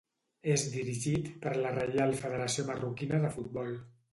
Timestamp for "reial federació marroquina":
1.75-3.21